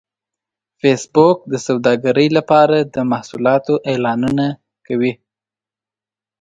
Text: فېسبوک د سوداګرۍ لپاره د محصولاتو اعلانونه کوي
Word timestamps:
فېسبوک 0.79 1.37
د 1.51 1.53
سوداګرۍ 1.67 2.27
لپاره 2.37 2.77
د 2.81 2.95
محصولاتو 3.11 3.73
اعلانونه 3.91 4.45
کوي 4.87 5.13